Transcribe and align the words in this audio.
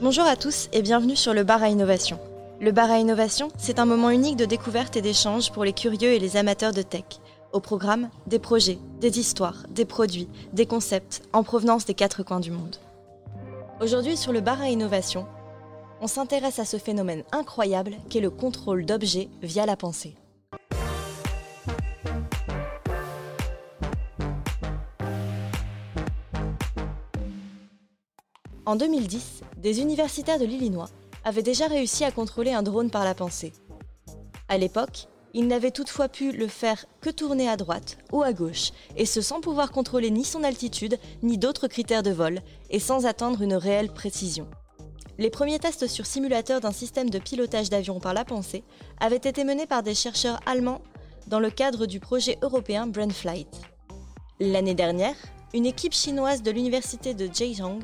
Bonjour 0.00 0.24
à 0.24 0.34
tous 0.34 0.68
et 0.72 0.82
bienvenue 0.82 1.14
sur 1.14 1.32
le 1.32 1.44
bar 1.44 1.62
à 1.62 1.68
innovation. 1.68 2.18
Le 2.60 2.72
bar 2.72 2.90
à 2.90 2.98
innovation, 2.98 3.48
c'est 3.56 3.78
un 3.78 3.84
moment 3.84 4.10
unique 4.10 4.36
de 4.36 4.44
découverte 4.44 4.96
et 4.96 5.02
d'échange 5.02 5.52
pour 5.52 5.64
les 5.64 5.72
curieux 5.72 6.12
et 6.12 6.18
les 6.18 6.36
amateurs 6.36 6.72
de 6.72 6.82
tech. 6.82 7.04
Au 7.52 7.60
programme, 7.60 8.10
des 8.26 8.40
projets, 8.40 8.78
des 9.00 9.20
histoires, 9.20 9.64
des 9.70 9.84
produits, 9.84 10.28
des 10.52 10.66
concepts 10.66 11.22
en 11.32 11.44
provenance 11.44 11.84
des 11.84 11.94
quatre 11.94 12.24
coins 12.24 12.40
du 12.40 12.50
monde. 12.50 12.76
Aujourd'hui 13.80 14.16
sur 14.16 14.32
le 14.32 14.40
bar 14.40 14.60
à 14.60 14.68
innovation, 14.68 15.26
on 16.00 16.08
s'intéresse 16.08 16.58
à 16.58 16.64
ce 16.64 16.76
phénomène 16.76 17.22
incroyable 17.30 17.92
qu'est 18.10 18.20
le 18.20 18.30
contrôle 18.30 18.84
d'objets 18.84 19.28
via 19.42 19.64
la 19.64 19.76
pensée. 19.76 20.16
En 28.66 28.76
2010, 28.76 29.42
des 29.64 29.80
universitaires 29.80 30.38
de 30.38 30.44
l'Illinois 30.44 30.90
avaient 31.24 31.42
déjà 31.42 31.66
réussi 31.66 32.04
à 32.04 32.12
contrôler 32.12 32.52
un 32.52 32.62
drone 32.62 32.90
par 32.90 33.02
la 33.02 33.14
pensée. 33.14 33.54
À 34.48 34.58
l'époque, 34.58 35.08
ils 35.32 35.48
n'avaient 35.48 35.70
toutefois 35.70 36.10
pu 36.10 36.32
le 36.32 36.48
faire 36.48 36.84
que 37.00 37.08
tourner 37.08 37.48
à 37.48 37.56
droite 37.56 37.96
ou 38.12 38.22
à 38.22 38.34
gauche, 38.34 38.72
et 38.98 39.06
ce 39.06 39.22
sans 39.22 39.40
pouvoir 39.40 39.72
contrôler 39.72 40.10
ni 40.10 40.22
son 40.22 40.44
altitude, 40.44 40.98
ni 41.22 41.38
d'autres 41.38 41.66
critères 41.66 42.02
de 42.02 42.10
vol, 42.10 42.40
et 42.68 42.78
sans 42.78 43.06
attendre 43.06 43.40
une 43.40 43.54
réelle 43.54 43.90
précision. 43.90 44.46
Les 45.16 45.30
premiers 45.30 45.58
tests 45.58 45.86
sur 45.86 46.04
simulateur 46.04 46.60
d'un 46.60 46.70
système 46.70 47.08
de 47.08 47.18
pilotage 47.18 47.70
d'avion 47.70 48.00
par 48.00 48.12
la 48.12 48.26
pensée 48.26 48.64
avaient 49.00 49.16
été 49.16 49.44
menés 49.44 49.66
par 49.66 49.82
des 49.82 49.94
chercheurs 49.94 50.40
allemands 50.44 50.82
dans 51.26 51.40
le 51.40 51.50
cadre 51.50 51.86
du 51.86 52.00
projet 52.00 52.36
européen 52.42 52.86
Brainflight. 52.86 53.62
L'année 54.40 54.74
dernière, 54.74 55.16
une 55.54 55.64
équipe 55.64 55.94
chinoise 55.94 56.42
de 56.42 56.50
l'université 56.50 57.14
de 57.14 57.32
Zhejiang 57.32 57.78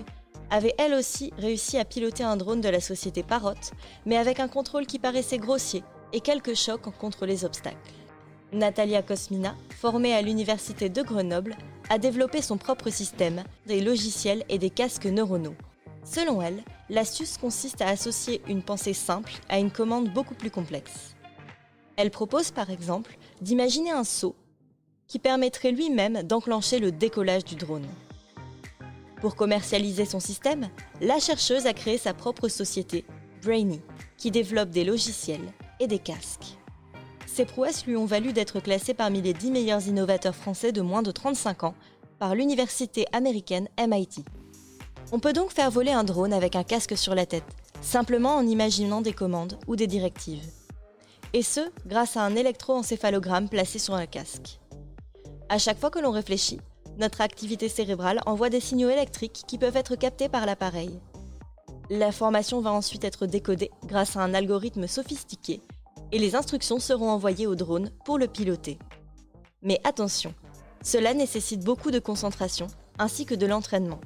avait 0.50 0.74
elle 0.78 0.94
aussi 0.94 1.32
réussi 1.38 1.78
à 1.78 1.84
piloter 1.84 2.24
un 2.24 2.36
drone 2.36 2.60
de 2.60 2.68
la 2.68 2.80
société 2.80 3.22
Parrot, 3.22 3.54
mais 4.06 4.16
avec 4.16 4.40
un 4.40 4.48
contrôle 4.48 4.86
qui 4.86 4.98
paraissait 4.98 5.38
grossier 5.38 5.82
et 6.12 6.20
quelques 6.20 6.54
chocs 6.54 6.90
contre 6.98 7.26
les 7.26 7.44
obstacles. 7.44 7.76
Natalia 8.52 9.02
Kosmina, 9.02 9.54
formée 9.70 10.12
à 10.12 10.22
l'université 10.22 10.88
de 10.88 11.02
Grenoble, 11.02 11.56
a 11.88 11.98
développé 11.98 12.42
son 12.42 12.56
propre 12.56 12.90
système, 12.90 13.44
des 13.66 13.80
logiciels 13.80 14.44
et 14.48 14.58
des 14.58 14.70
casques 14.70 15.06
neuronaux. 15.06 15.54
Selon 16.04 16.42
elle, 16.42 16.62
l'astuce 16.88 17.36
consiste 17.38 17.80
à 17.82 17.88
associer 17.88 18.42
une 18.48 18.62
pensée 18.62 18.94
simple 18.94 19.32
à 19.48 19.58
une 19.58 19.70
commande 19.70 20.12
beaucoup 20.12 20.34
plus 20.34 20.50
complexe. 20.50 21.14
Elle 21.96 22.10
propose 22.10 22.50
par 22.50 22.70
exemple 22.70 23.16
d'imaginer 23.40 23.90
un 23.90 24.04
saut 24.04 24.34
qui 25.06 25.18
permettrait 25.18 25.72
lui-même 25.72 26.22
d'enclencher 26.22 26.78
le 26.78 26.92
décollage 26.92 27.44
du 27.44 27.56
drone. 27.56 27.86
Pour 29.20 29.36
commercialiser 29.36 30.06
son 30.06 30.20
système, 30.20 30.68
la 31.02 31.18
chercheuse 31.18 31.66
a 31.66 31.74
créé 31.74 31.98
sa 31.98 32.14
propre 32.14 32.48
société, 32.48 33.04
Brainy, 33.42 33.80
qui 34.16 34.30
développe 34.30 34.70
des 34.70 34.84
logiciels 34.84 35.52
et 35.78 35.86
des 35.86 35.98
casques. 35.98 36.56
Ces 37.26 37.44
prouesses 37.44 37.86
lui 37.86 37.96
ont 37.96 38.06
valu 38.06 38.32
d'être 38.32 38.60
classée 38.60 38.94
parmi 38.94 39.20
les 39.20 39.34
10 39.34 39.50
meilleurs 39.50 39.86
innovateurs 39.86 40.34
français 40.34 40.72
de 40.72 40.80
moins 40.80 41.02
de 41.02 41.10
35 41.10 41.64
ans 41.64 41.74
par 42.18 42.34
l'université 42.34 43.06
américaine 43.12 43.68
MIT. 43.78 44.24
On 45.12 45.20
peut 45.20 45.32
donc 45.32 45.52
faire 45.52 45.70
voler 45.70 45.92
un 45.92 46.04
drone 46.04 46.32
avec 46.32 46.56
un 46.56 46.64
casque 46.64 46.96
sur 46.96 47.14
la 47.14 47.26
tête, 47.26 47.44
simplement 47.82 48.36
en 48.36 48.46
imaginant 48.46 49.00
des 49.02 49.12
commandes 49.12 49.58
ou 49.66 49.76
des 49.76 49.86
directives. 49.86 50.44
Et 51.32 51.42
ce, 51.42 51.60
grâce 51.86 52.16
à 52.16 52.22
un 52.22 52.36
électroencéphalogramme 52.36 53.48
placé 53.48 53.78
sur 53.78 53.94
un 53.94 54.06
casque. 54.06 54.60
À 55.48 55.58
chaque 55.58 55.78
fois 55.78 55.90
que 55.90 55.98
l'on 55.98 56.10
réfléchit, 56.10 56.60
notre 57.00 57.22
activité 57.22 57.70
cérébrale 57.70 58.20
envoie 58.26 58.50
des 58.50 58.60
signaux 58.60 58.90
électriques 58.90 59.42
qui 59.46 59.56
peuvent 59.56 59.76
être 59.76 59.96
captés 59.96 60.28
par 60.28 60.44
l'appareil. 60.44 61.00
L'information 61.88 62.60
va 62.60 62.72
ensuite 62.72 63.04
être 63.04 63.26
décodée 63.26 63.70
grâce 63.86 64.16
à 64.16 64.20
un 64.20 64.34
algorithme 64.34 64.86
sophistiqué 64.86 65.62
et 66.12 66.18
les 66.18 66.36
instructions 66.36 66.78
seront 66.78 67.10
envoyées 67.10 67.46
au 67.46 67.54
drone 67.54 67.90
pour 68.04 68.18
le 68.18 68.28
piloter. 68.28 68.78
Mais 69.62 69.80
attention, 69.82 70.34
cela 70.82 71.14
nécessite 71.14 71.64
beaucoup 71.64 71.90
de 71.90 71.98
concentration 71.98 72.66
ainsi 72.98 73.24
que 73.24 73.34
de 73.34 73.46
l'entraînement. 73.46 74.00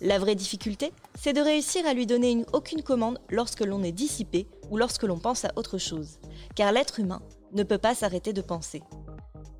La 0.00 0.20
vraie 0.20 0.36
difficulté, 0.36 0.92
c'est 1.18 1.32
de 1.32 1.40
réussir 1.40 1.84
à 1.84 1.94
lui 1.94 2.06
donner 2.06 2.30
une, 2.30 2.46
aucune 2.52 2.84
commande 2.84 3.18
lorsque 3.28 3.64
l'on 3.64 3.82
est 3.82 3.90
dissipé 3.90 4.46
ou 4.70 4.76
lorsque 4.76 5.02
l'on 5.02 5.18
pense 5.18 5.44
à 5.44 5.50
autre 5.56 5.78
chose, 5.78 6.20
car 6.54 6.70
l'être 6.70 7.00
humain 7.00 7.22
ne 7.52 7.64
peut 7.64 7.78
pas 7.78 7.96
s'arrêter 7.96 8.32
de 8.32 8.40
penser. 8.40 8.82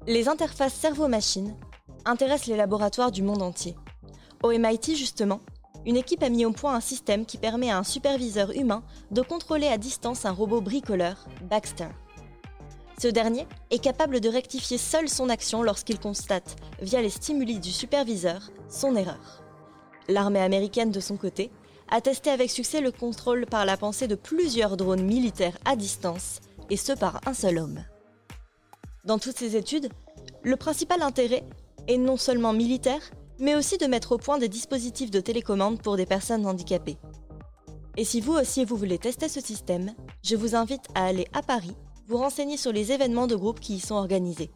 Les 0.06 0.28
interfaces 0.28 0.74
cerveau-machine 0.74 1.56
intéresse 2.08 2.46
les 2.46 2.56
laboratoires 2.56 3.12
du 3.12 3.22
monde 3.22 3.42
entier. 3.42 3.76
Au 4.42 4.50
MIT, 4.50 4.96
justement, 4.96 5.40
une 5.84 5.96
équipe 5.96 6.22
a 6.22 6.28
mis 6.28 6.44
au 6.44 6.52
point 6.52 6.74
un 6.74 6.80
système 6.80 7.26
qui 7.26 7.38
permet 7.38 7.70
à 7.70 7.78
un 7.78 7.84
superviseur 7.84 8.50
humain 8.52 8.82
de 9.10 9.22
contrôler 9.22 9.68
à 9.68 9.78
distance 9.78 10.24
un 10.24 10.32
robot 10.32 10.60
bricoleur, 10.60 11.26
Baxter. 11.42 11.88
Ce 13.00 13.08
dernier 13.08 13.46
est 13.70 13.78
capable 13.78 14.20
de 14.20 14.28
rectifier 14.28 14.76
seul 14.76 15.08
son 15.08 15.28
action 15.28 15.62
lorsqu'il 15.62 16.00
constate, 16.00 16.56
via 16.82 17.00
les 17.00 17.10
stimuli 17.10 17.60
du 17.60 17.70
superviseur, 17.70 18.50
son 18.68 18.96
erreur. 18.96 19.44
L'armée 20.08 20.40
américaine, 20.40 20.90
de 20.90 21.00
son 21.00 21.16
côté, 21.16 21.52
a 21.90 22.00
testé 22.00 22.30
avec 22.30 22.50
succès 22.50 22.80
le 22.80 22.90
contrôle 22.90 23.46
par 23.46 23.64
la 23.64 23.76
pensée 23.76 24.08
de 24.08 24.14
plusieurs 24.14 24.76
drones 24.76 25.04
militaires 25.04 25.56
à 25.64 25.76
distance, 25.76 26.40
et 26.70 26.76
ce 26.76 26.92
par 26.92 27.20
un 27.26 27.34
seul 27.34 27.58
homme. 27.58 27.84
Dans 29.04 29.18
toutes 29.18 29.38
ces 29.38 29.56
études, 29.56 29.90
le 30.42 30.56
principal 30.56 31.02
intérêt 31.02 31.44
et 31.88 31.98
non 31.98 32.16
seulement 32.16 32.52
militaire, 32.52 33.00
mais 33.40 33.56
aussi 33.56 33.78
de 33.78 33.86
mettre 33.86 34.12
au 34.12 34.18
point 34.18 34.38
des 34.38 34.48
dispositifs 34.48 35.10
de 35.10 35.20
télécommande 35.20 35.82
pour 35.82 35.96
des 35.96 36.06
personnes 36.06 36.46
handicapées. 36.46 36.98
Et 37.96 38.04
si 38.04 38.20
vous 38.20 38.34
aussi 38.34 38.64
vous 38.64 38.76
voulez 38.76 38.98
tester 38.98 39.28
ce 39.28 39.40
système, 39.40 39.92
je 40.22 40.36
vous 40.36 40.54
invite 40.54 40.84
à 40.94 41.06
aller 41.06 41.26
à 41.32 41.42
Paris, 41.42 41.74
vous 42.06 42.18
renseigner 42.18 42.56
sur 42.56 42.72
les 42.72 42.92
événements 42.92 43.26
de 43.26 43.34
groupe 43.34 43.58
qui 43.58 43.76
y 43.76 43.80
sont 43.80 43.96
organisés. 43.96 44.50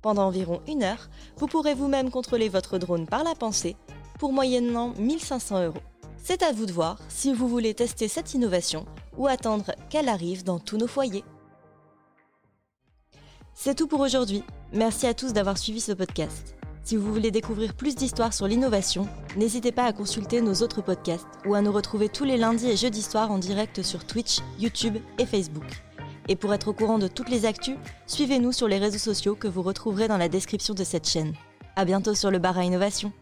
Pendant 0.00 0.26
environ 0.26 0.60
une 0.68 0.84
heure, 0.84 1.08
vous 1.38 1.46
pourrez 1.46 1.74
vous-même 1.74 2.10
contrôler 2.10 2.48
votre 2.48 2.78
drone 2.78 3.06
par 3.06 3.24
la 3.24 3.34
pensée 3.34 3.76
pour 4.18 4.32
moyennement 4.32 4.92
1500 4.98 5.64
euros. 5.64 5.80
C'est 6.22 6.42
à 6.42 6.52
vous 6.52 6.66
de 6.66 6.72
voir 6.72 6.98
si 7.08 7.32
vous 7.32 7.48
voulez 7.48 7.74
tester 7.74 8.08
cette 8.08 8.34
innovation 8.34 8.86
ou 9.16 9.26
attendre 9.26 9.72
qu'elle 9.90 10.08
arrive 10.08 10.44
dans 10.44 10.58
tous 10.58 10.76
nos 10.76 10.86
foyers. 10.86 11.24
C'est 13.54 13.74
tout 13.74 13.86
pour 13.86 14.00
aujourd'hui. 14.00 14.42
Merci 14.72 15.06
à 15.06 15.14
tous 15.14 15.32
d'avoir 15.32 15.58
suivi 15.58 15.80
ce 15.80 15.92
podcast. 15.92 16.54
Si 16.84 16.96
vous 16.96 17.10
voulez 17.14 17.30
découvrir 17.30 17.72
plus 17.72 17.94
d'histoires 17.94 18.34
sur 18.34 18.46
l'innovation, 18.46 19.08
n'hésitez 19.38 19.72
pas 19.72 19.84
à 19.84 19.94
consulter 19.94 20.42
nos 20.42 20.56
autres 20.56 20.82
podcasts 20.82 21.26
ou 21.46 21.54
à 21.54 21.62
nous 21.62 21.72
retrouver 21.72 22.10
tous 22.10 22.24
les 22.24 22.36
lundis 22.36 22.68
et 22.68 22.76
jeudis 22.76 23.00
soirs 23.00 23.30
en 23.30 23.38
direct 23.38 23.82
sur 23.82 24.04
Twitch, 24.04 24.40
YouTube 24.58 24.98
et 25.18 25.24
Facebook. 25.24 25.64
Et 26.28 26.36
pour 26.36 26.52
être 26.52 26.68
au 26.68 26.74
courant 26.74 26.98
de 26.98 27.08
toutes 27.08 27.30
les 27.30 27.46
actus, 27.46 27.76
suivez-nous 28.06 28.52
sur 28.52 28.68
les 28.68 28.76
réseaux 28.76 28.98
sociaux 28.98 29.34
que 29.34 29.48
vous 29.48 29.62
retrouverez 29.62 30.08
dans 30.08 30.18
la 30.18 30.28
description 30.28 30.74
de 30.74 30.84
cette 30.84 31.08
chaîne. 31.08 31.32
À 31.74 31.86
bientôt 31.86 32.14
sur 32.14 32.30
le 32.30 32.38
bar 32.38 32.58
à 32.58 32.64
innovation. 32.64 33.12